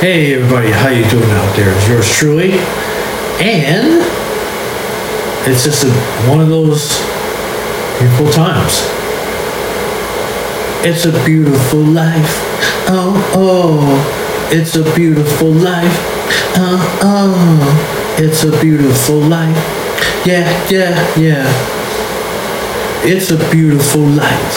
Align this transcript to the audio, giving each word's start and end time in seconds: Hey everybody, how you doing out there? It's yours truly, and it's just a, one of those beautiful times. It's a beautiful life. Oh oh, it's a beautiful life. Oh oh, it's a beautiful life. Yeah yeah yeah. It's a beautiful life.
Hey 0.00 0.34
everybody, 0.34 0.70
how 0.70 0.88
you 0.88 1.08
doing 1.08 1.30
out 1.30 1.56
there? 1.56 1.74
It's 1.74 1.88
yours 1.88 2.10
truly, 2.10 2.52
and 3.40 4.02
it's 5.48 5.64
just 5.64 5.84
a, 5.84 5.90
one 6.28 6.40
of 6.40 6.48
those 6.48 6.98
beautiful 7.98 8.28
times. 8.30 8.82
It's 10.84 11.06
a 11.06 11.24
beautiful 11.24 11.80
life. 11.80 12.36
Oh 12.86 13.14
oh, 13.34 14.48
it's 14.52 14.76
a 14.76 14.82
beautiful 14.94 15.50
life. 15.52 15.96
Oh 16.56 16.98
oh, 17.00 18.16
it's 18.18 18.44
a 18.44 18.50
beautiful 18.60 19.16
life. 19.20 19.56
Yeah 20.26 20.68
yeah 20.68 21.16
yeah. 21.16 21.46
It's 23.06 23.30
a 23.30 23.38
beautiful 23.50 24.02
life. 24.02 24.52